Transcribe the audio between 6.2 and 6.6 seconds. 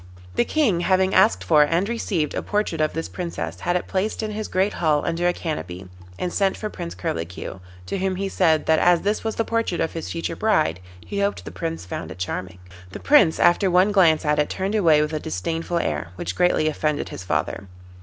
sent